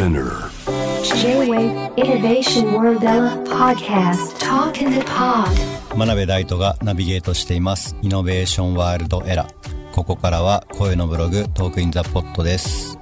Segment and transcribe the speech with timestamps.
[0.00, 0.48] Spinner.
[1.02, 3.02] J-Wave Innovation World
[3.44, 4.38] Podcast.
[4.38, 5.54] Talk in the Pod.
[5.94, 7.94] 真鍋大斗がナビゲートしています。
[8.00, 9.46] イノベーションワールドエラ
[9.92, 12.98] ここからは声のブログトークインザポットです、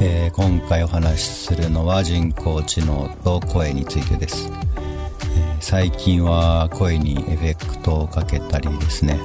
[0.00, 9.18] えー今回お話しするのは人工知能と声についてです、えー最近は声にエフェクトをかけたりですね、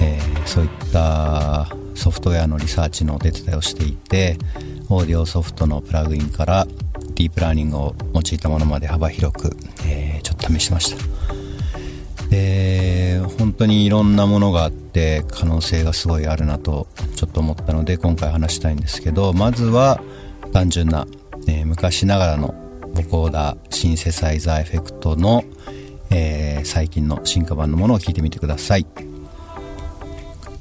[0.00, 4.38] えーそういったソフトウェアのリサーチのお手伝いをしていて
[4.90, 9.56] オーディオソフトのプラグインからディープラーニングを用いたものまで幅広く、
[9.86, 12.28] えーちょっと試してました。
[12.30, 20.02] で本当にいろんなものがあって可能性がすごいあるなとちょっと思ったので今回話したいんですけどまずは
[20.52, 21.06] 単純な、
[21.46, 22.54] えー昔ながらの
[22.94, 25.44] ボコーダーシンセサイザーエフェクトの、
[26.10, 28.86] えー最近の進化版のものを聞いてみてください。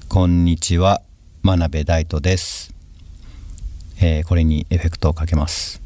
[0.08, 1.02] こんにちは
[1.42, 2.74] 真鍋大度です、
[4.00, 5.82] えーこれにエフェクトをかけます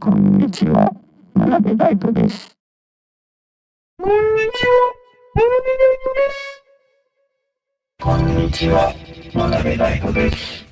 [0.00, 0.90] こんにちは、
[1.34, 2.50] 真鍋大度です。
[4.02, 4.92] こんにちは、
[5.34, 6.54] 真鍋大度です。
[8.02, 8.92] こんにちは、
[9.32, 10.66] 真鍋大度です。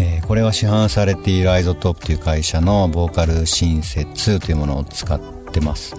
[0.00, 5.20] えーこれは市販されている iZotope という会社の VocalSynth 2というものを使っ
[5.52, 5.94] てます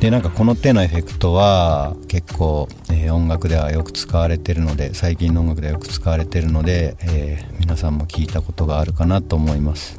[0.00, 9.98] でなんかこの手のエフェクトは結構、えー音楽ではよく使われてるので最近の音楽ではよく使われてるので、えー皆さんも聞いたことがあるかなと思います。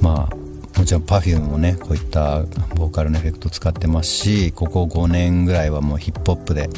[0.00, 2.42] まあもちろん Perfume もねこういった
[2.76, 6.68] ボーカルのエフェクト使ってますしここ5年ぐらいはもうヒップホップで、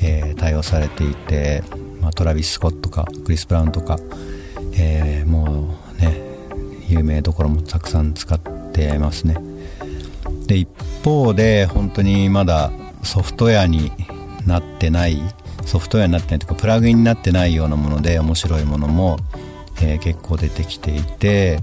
[0.00, 1.62] えー対応されていて、
[2.00, 3.98] まあ、トラビス・スコットとかクリス・ブラウンとか、
[4.74, 6.20] えもうね
[6.88, 8.38] 有名どころもたくさん使っ
[8.72, 9.55] てますね。
[10.46, 10.68] で一
[11.04, 12.70] 方で本当にまだ
[13.02, 13.92] ソフトウェアに
[14.46, 15.20] なってない
[15.64, 19.18] ソフトウェアになってないというかプラグインになってないようなもので面白いものも、
[19.82, 21.58] えー結構出てきていて、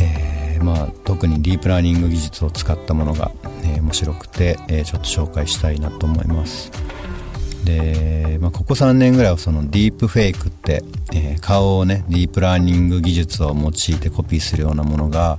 [0.00, 3.30] えーまあ、特にディープラーニング技術を使ったものが、
[3.62, 6.72] えー面白くて、えちょっと紹介したいなと思います。
[7.64, 15.38] で、まあ、ここ3年ぐらいはそのディープフェイクって、え顔をねディープラーニング技術を用いてコピーするようなものが、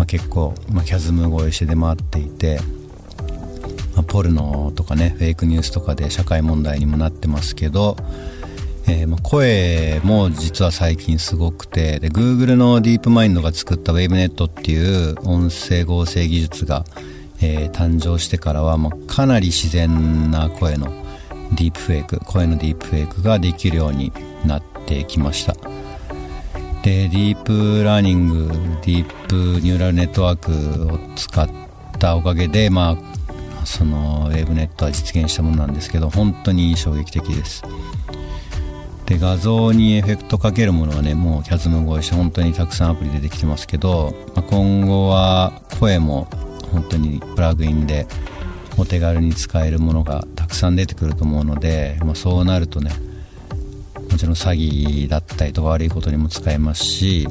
[0.00, 2.58] まあ、結構、まあ、キャズム越えして出回っていて、
[3.94, 7.98] まあ、ポルノとかねフェイクニュースとかで社会問題にもなってますけど、
[8.88, 16.86] えーまあ声も実は最近すごくてで Google のディープマインドが作った WaveNet っていう音声合成技術が、
[17.42, 20.86] えー誕生してからは、ま、かなり自然な声の
[21.52, 24.14] ディープフェイク声のディープフェイクができるように
[24.46, 25.54] なってきました。
[26.82, 31.48] でディープラーニングディープニューラルネットワークを使っ
[31.98, 32.96] たおかげでま
[33.62, 37.62] あそのウェブネットは実現したものなんですけど本当に衝撃的です。
[39.04, 46.28] で画像にエフェクトかけるものはねもうキャズム越えして本当にたくさんアプリ出てきてますけど、まあ、今後は声も
[46.72, 48.06] 本当にプラグインで
[48.78, 52.92] お手軽に使えるものがたくさん出てくると思うので、まあ、そうなるとね
[54.20, 57.26] ちろん詐欺だったりとか悪いことにも使えますし、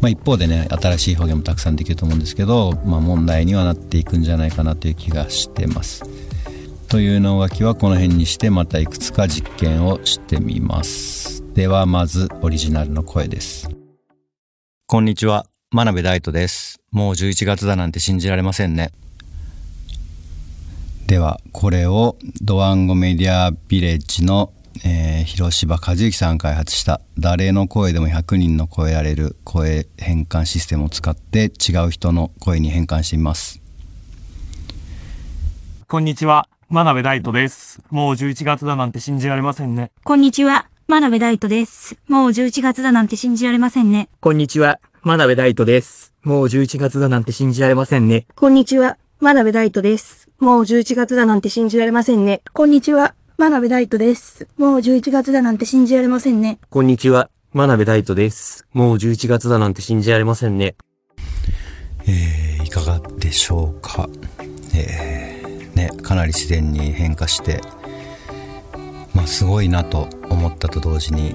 [0.00, 6.04] まあ、一方でね新しい表現もたくさんできると思うんですけど、まあ、問題にはなっていくんじゃないかなという気がしてます。
[6.88, 11.42] というの書きはこの辺にしてまたいくつか実験をしてみます。
[11.54, 13.68] ではまずオリジナルの声です。
[14.86, 15.46] こんにちは。
[15.70, 16.80] 真鍋大斗です。
[16.92, 18.92] もう11月だなんて信じられませんね。
[21.08, 24.52] ではこれをドワンゴメディアビレッジの、
[24.84, 33.62] えー広柴和之さんが開発した誰の声でも100人の超えられる声変換システムを使って違う人の声に変換してみます
[35.92, 37.82] こんにちは、真鍋大斗です。
[37.90, 39.90] もう11月だなんて信じられませんね。
[40.04, 41.96] こんにちは、真鍋大斗です。
[42.08, 44.08] もう11月だなんて信じられませんね。
[44.22, 46.16] こんにちは、真鍋大斗です。
[46.24, 48.26] もう11月だなんて信じられませんね。
[48.34, 50.30] こんにちは、真鍋大斗です。
[50.40, 52.40] もう11月だなんて信じられませんね。
[52.54, 54.46] こんにちは、真鍋大斗です。
[54.56, 56.60] もう11月だなんて信じられませんね。
[56.70, 58.68] こんにちは、真鍋大斗です。
[58.72, 60.76] もう11月だなんて信じられませんね。
[62.06, 64.08] えーいかがでしょうか、
[64.76, 67.60] えーね、かなり自然に変化して、
[69.12, 71.34] まあ、すごいなと思ったと同時に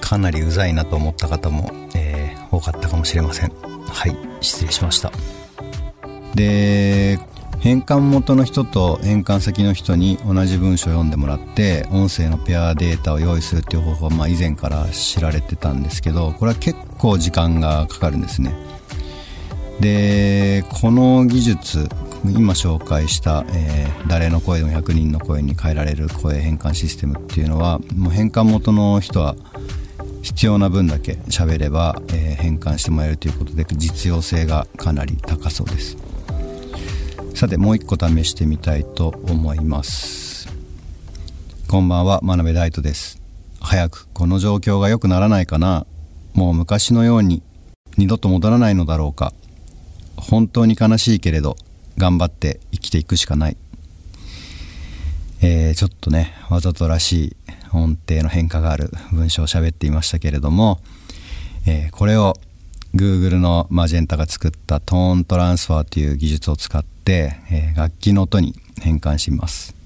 [0.00, 5.10] かなりうざいなと思った方も、えー多かったかもしれませんはい失礼しました
[6.34, 7.18] で
[7.60, 18.54] 変換元の人と変換先の人に同じ文章を読んでもらって音声のペアデータを用意するっていう方法は、まあ、以前から知られてたんですけどこれは結構時間がかかるんですね。
[19.80, 21.88] でこの技術
[22.24, 29.36] 今紹介した、えー誰の声でも100人の声に変えられる声変換システムっていうのはもう変換元の人は
[30.22, 36.17] 必要な分だけ喋れば、えー変換してもらえるということで実用性がかなり高そうです。
[37.38, 40.48] さてもう一個試してみたいと思います。
[41.68, 43.22] こんばんは真鍋大斗です。
[43.60, 45.86] 早くこの状況が良くならないかな。
[46.34, 47.44] もう昔のように
[47.96, 49.32] 二度と戻らないのだろうか。
[50.16, 51.56] 本当に悲しいけれど
[51.96, 53.56] 頑張って生きていくしかない。
[55.40, 57.36] えーちょっとねわざとらしい
[57.72, 60.80] 音程の変化がある文章を喋っていましたけれども、
[61.68, 62.34] えーこれを
[62.98, 69.77] Google のマジェンタが作ったトーントランスファーという技術を使って、え楽器の音に変換します。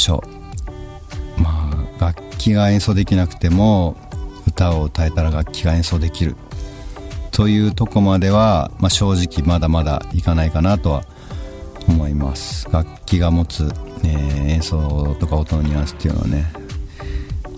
[0.00, 0.22] しょ
[1.38, 1.40] う。
[1.40, 1.70] ま
[2.00, 3.96] あ楽器が演奏できなくても
[4.46, 6.36] 歌を歌えたら楽器が演奏できる。
[7.30, 11.04] というとこまでは、まあ、正直まだまだいかないかなとは
[11.88, 12.68] 思います。
[12.72, 13.70] 楽器が持つ、
[14.04, 16.52] えー演奏とか音のニュアンスっていうのはね、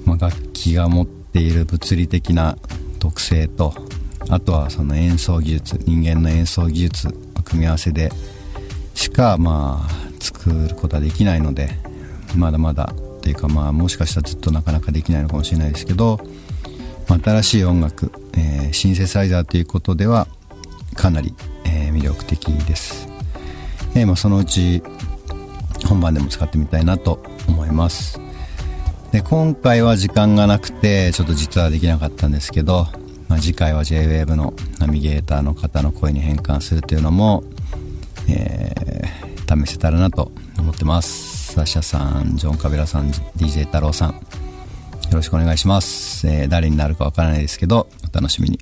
[0.05, 2.59] まあ、楽器が持っている物理的な
[2.99, 3.75] 特性と
[4.29, 8.13] あとはその演奏技術人間の演奏技術の組み合わせで
[8.95, 11.71] しかまあ作ることはできないので
[12.37, 16.21] まだまだっていうかまあもしかしたらずっとなかなかできないのかもしれないですけど
[17.09, 20.27] 新しい音楽、えーシンセサイザーということでは
[20.95, 21.35] かなり、
[21.65, 23.07] えー魅力的です、
[23.95, 24.83] えーまあ、そのうち
[25.87, 28.19] 本番でも使ってみたいなと思います。
[29.11, 32.87] で今回は時間がなくてちょっと実はできなかったんですけど、
[33.29, 37.45] まあ、次回は JWAVE のナビゲーターの方の声に変換するというのも、
[38.27, 38.73] え
[39.47, 41.32] 試せたらなと思ってます。
[45.13, 46.27] よろしくお願いします。
[46.27, 48.59] え、誰になるかわからないですけど、お楽しみに。